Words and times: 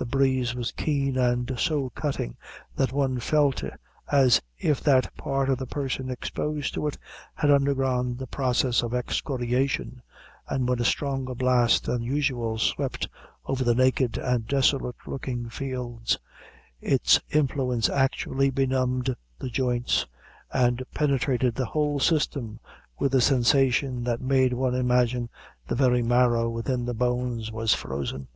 The 0.00 0.06
breeze 0.06 0.54
was 0.54 0.70
keen 0.70 1.16
and 1.18 1.52
so 1.58 1.90
cutting, 1.90 2.36
that 2.76 2.92
one 2.92 3.18
felt 3.18 3.64
as 4.12 4.40
if 4.56 4.80
that 4.82 5.12
part 5.16 5.48
of 5.50 5.58
the 5.58 5.66
person 5.66 6.08
exposed 6.08 6.72
to 6.74 6.86
it 6.86 6.96
had 7.34 7.50
undergone 7.50 8.16
the 8.16 8.28
process 8.28 8.84
of 8.84 8.94
excoriation, 8.94 10.00
and 10.48 10.68
when 10.68 10.78
a 10.80 10.84
stronger 10.84 11.34
blast 11.34 11.84
than 11.86 12.02
usual 12.02 12.58
swept 12.58 13.08
over 13.44 13.64
the 13.64 13.74
naked 13.74 14.16
and 14.18 14.46
desolate 14.46 14.94
looking 15.08 15.48
fields, 15.48 16.16
its 16.80 17.18
influence 17.32 17.88
actually 17.90 18.50
benumbed 18.50 19.16
the 19.40 19.50
joints, 19.50 20.06
and 20.52 20.80
penetrated 20.94 21.56
the 21.56 21.66
whole 21.66 21.98
system 21.98 22.60
with 23.00 23.12
a 23.16 23.20
sensation 23.20 24.04
that 24.04 24.20
made 24.20 24.52
one 24.52 24.76
imagine 24.76 25.28
the 25.66 25.74
very 25.74 26.02
marrow 26.02 26.48
within 26.48 26.84
the 26.84 26.94
bones 26.94 27.50
was 27.50 27.74
frozen. 27.74 28.28